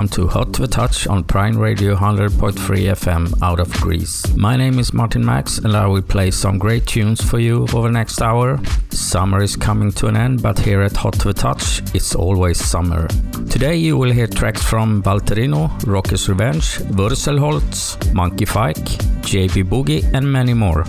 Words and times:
Welcome 0.00 0.16
to 0.16 0.28
Hot 0.28 0.52
the 0.54 0.66
Touch 0.66 1.06
on 1.08 1.24
Prime 1.24 1.58
Radio 1.58 1.94
100.3 1.94 2.54
FM 2.54 3.42
out 3.42 3.60
of 3.60 3.70
Greece. 3.82 4.26
My 4.34 4.56
name 4.56 4.78
is 4.78 4.94
Martin 4.94 5.22
Max 5.22 5.58
and 5.58 5.76
I 5.76 5.86
will 5.86 6.00
play 6.00 6.30
some 6.30 6.58
great 6.58 6.86
tunes 6.86 7.22
for 7.22 7.38
you 7.38 7.66
for 7.66 7.82
the 7.82 7.90
next 7.90 8.22
hour. 8.22 8.58
Summer 8.88 9.42
is 9.42 9.56
coming 9.56 9.92
to 9.92 10.06
an 10.06 10.16
end, 10.16 10.42
but 10.42 10.58
here 10.58 10.80
at 10.80 10.96
Hot 10.96 11.18
the 11.18 11.34
Touch, 11.34 11.82
it's 11.94 12.14
always 12.14 12.58
summer. 12.58 13.08
Today 13.50 13.76
you 13.76 13.98
will 13.98 14.10
hear 14.10 14.26
tracks 14.26 14.62
from 14.62 15.02
Valterino, 15.02 15.70
Rocky's 15.86 16.30
Revenge, 16.30 16.78
Wurzelholz, 16.96 18.14
Monkey 18.14 18.46
Fike, 18.46 18.76
JB 19.20 19.64
Boogie, 19.64 20.02
and 20.14 20.32
many 20.32 20.54
more. 20.54 20.86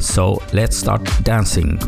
So 0.00 0.42
let's 0.54 0.74
start 0.74 1.04
dancing. 1.22 1.78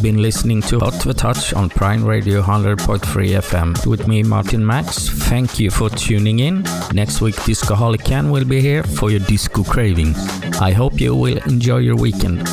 been 0.02 0.20
listening 0.20 0.60
to 0.62 0.80
Hot 0.80 0.94
the 1.04 1.14
Touch 1.14 1.54
on 1.54 1.68
Prime 1.68 2.04
Radio 2.04 2.42
100.3 2.42 2.98
FM 2.98 3.86
with 3.86 4.08
me, 4.08 4.24
Martin 4.24 4.66
Max. 4.66 5.08
Thank 5.08 5.60
you 5.60 5.70
for 5.70 5.88
tuning 5.90 6.40
in. 6.40 6.64
Next 6.92 7.20
week, 7.20 7.36
Discoholic 7.44 8.04
Ken 8.04 8.30
will 8.30 8.44
be 8.44 8.60
here 8.60 8.82
for 8.82 9.10
your 9.10 9.20
disco 9.20 9.62
cravings. 9.62 10.18
I 10.60 10.72
hope 10.72 11.00
you 11.00 11.14
will 11.14 11.38
enjoy 11.44 11.78
your 11.78 11.96
weekend. 11.96 12.48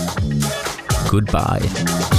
Goodbye. 1.09 2.18